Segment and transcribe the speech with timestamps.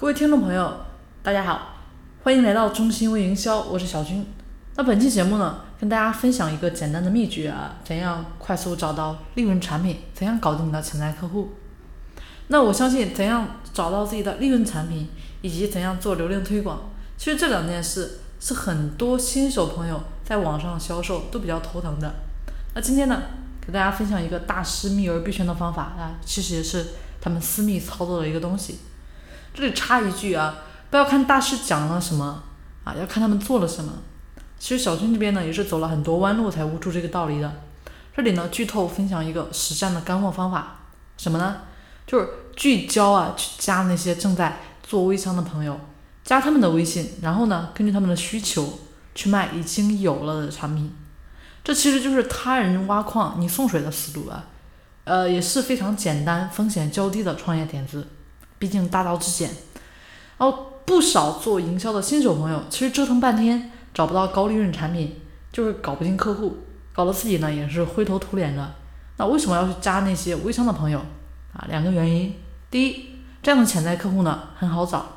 [0.00, 0.72] 各位听众朋友，
[1.22, 1.74] 大家好，
[2.22, 4.24] 欢迎来到中心微营销，我是小军。
[4.76, 11.50] 那本期节目呢，跟大家分享一个简单的秘诀啊，怎样快速找到利润产品，怎样搞定你的潜在客户。
[12.46, 15.06] 那我相信，怎样找到自己的利润产品，
[15.42, 16.80] 以及怎样做流量推广，
[17.18, 22.10] 其实这两件事是很多新手朋友在网上销售都比较头疼的。
[22.74, 23.20] 那今天呢，
[23.60, 26.86] 给大家分享一个大师秘而必全的方法啊，其实也是
[27.20, 28.78] 他们私密操作的一个东西。
[29.52, 30.58] 这里插一句啊，
[30.90, 32.42] 不要看大师讲了什么
[32.84, 33.92] 啊，要看他们做了什么。
[34.58, 37.50] 其实小军这边呢也是走了很多弯路才悟出这个道理的。
[38.14, 40.80] 这里呢剧透分享一个实战的干货方法，
[41.16, 41.62] 什么呢？
[42.06, 45.78] 就是聚焦啊，去加那些正在做微商的朋友，
[46.24, 48.80] 加他们的微信，然后呢根据他们的需求
[49.14, 50.94] 去卖已经有了的产品。
[51.64, 54.44] 这其实就是他人挖矿你送水的思路啊，
[55.04, 58.06] 呃也是非常简单、风险较低的创业点子。
[58.60, 59.50] 毕竟大道至简，
[60.36, 65.18] 然后不少做营销的新手朋友，其实折腾半天找不到高利润产品，
[65.50, 66.58] 就是搞不定客户，
[66.92, 68.74] 搞得自己呢也是灰头土脸的。
[69.16, 70.98] 那为什么要去加那些微商的朋友
[71.54, 71.64] 啊？
[71.68, 72.34] 两个原因，
[72.70, 73.06] 第一，
[73.42, 75.16] 这样的潜在客户呢很好找，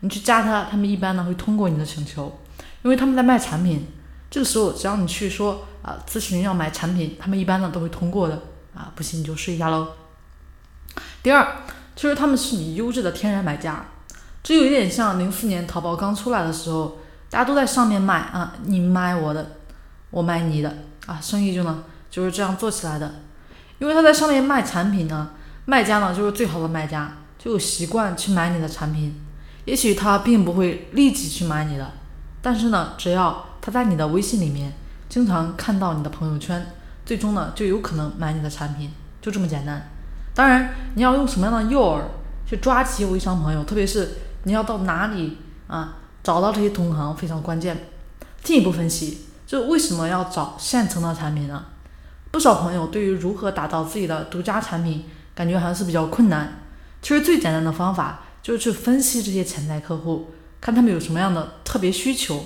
[0.00, 2.40] 你去加他，他们一般呢会通过你的请求，
[2.82, 3.86] 因为他们在卖产品，
[4.28, 8.42] 这个时候只要你去说啊咨询要买产品，他们一般呢都会通过的
[8.74, 9.86] 啊，不信你就试一下喽。
[11.22, 11.46] 第二。
[12.00, 13.84] 其实他们是你优质的天然买家，
[14.42, 16.96] 这有一点像零四年淘宝刚出来的时候，
[17.28, 19.56] 大家都在上面卖啊，你买我的，
[20.08, 23.16] 我买你的啊，生意就呢就是这样做起来的。
[23.78, 25.32] 因为他在上面卖产品呢，
[25.66, 29.20] 卖家呢就是最好的卖家，就有习惯去买你的产品。
[29.66, 31.92] 也许他并不会立即去买你的，
[32.40, 34.72] 但是呢，只要他在你的微信里面
[35.10, 36.66] 经常看到你的朋友圈，
[37.04, 38.90] 最终呢就有可能买你的产品，
[39.20, 39.90] 就这么简单。
[40.34, 42.02] 当然，你要用什么样的诱饵
[42.46, 47.88] 去抓起微商朋友，特别是你要到哪里啊找到这些同行非常关键。
[48.42, 51.66] 进一步分析，就为什么要找现成的产品呢？
[52.30, 55.04] 不少朋友对于如何打造自己的独家产品，
[55.34, 56.62] 感觉还是比较困难。
[57.02, 60.30] 其实最简单的方法就是去分析这些潜在客户，
[60.60, 62.44] 看他们有什么样的特别需求，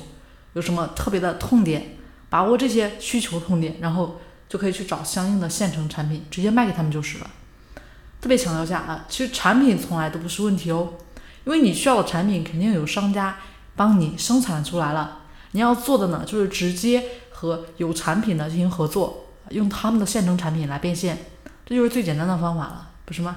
[0.55, 1.97] 有什么特别的痛点，
[2.29, 7.31] 把握这些需求痛点，然后就可以去找相应的现成产品，直接卖给他们就是了。
[8.25, 10.95] 特别强调下啊，其实产品从来都不是问题哦，
[11.45, 13.37] 因为你需要的产品肯定有商家
[13.77, 15.19] 帮你生产出来了，
[15.51, 21.19] 你要做的呢就是直接和有产品的进行合作，用他们的现成产品来变现，
[21.67, 23.37] 这就是最简单的方法了，不是吗？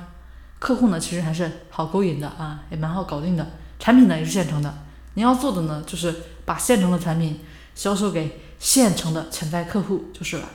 [0.57, 3.45] 客户呢其实还是好勾引的啊，也蛮好搞定的，
[3.79, 4.73] 产品呢也是现成的，
[5.15, 6.15] 你要做的呢就是
[6.45, 7.41] 把现成的产品
[7.75, 10.47] 销售给现成的潜在客户就是了。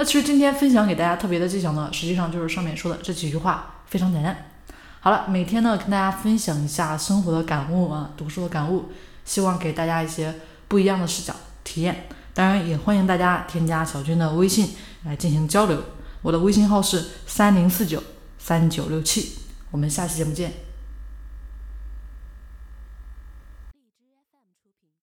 [0.00, 4.50] 那其实今天分享给大家特别的技巧呢，实际上就是上面说的这几句话，非常简单。
[5.00, 8.90] 好了，每天呢跟大家分享一下生活的感悟啊，读书的感悟，
[9.26, 10.34] 希望给大家一些
[10.68, 12.06] 不一样的视角体验。
[12.32, 14.70] 当然也欢迎大家添加小军的微信
[15.04, 15.78] 来进行交流，
[16.22, 18.02] 我的微信号是三零四九
[18.38, 19.34] 三九六七，
[19.70, 20.69] 我们下期节目见。